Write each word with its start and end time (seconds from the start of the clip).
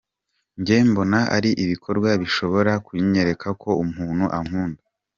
Njye 0.59 0.77
mbona 0.89 1.19
ari 1.35 1.49
ibikorwa 1.63 2.09
bishobora 2.21 2.71
kunyereka 2.85 3.47
ko 3.61 3.69
umuntu 3.83 4.25
ankunda. 4.37 4.81